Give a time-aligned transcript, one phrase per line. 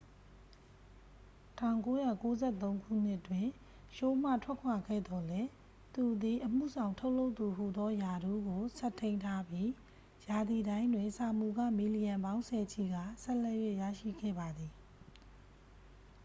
[1.61, 3.47] 1993 ခုနှစ်တွင်
[3.95, 5.49] ရှိုးမှထွက်ခွာခဲ့သော်လည်း
[5.93, 9.69] သူသည် အမှုဆောင်ထုတ်လုပ်သူဟူသောရာထူးကို ဆက်ထိန်းထားပြီး
[10.29, 14.71] ရာသီတိုင်းတွင် စာမူခ မီလီယံပေါင်းဆယ်ချီကာ ဆက်လက်၍ ရရှိခဲ့ပါသည်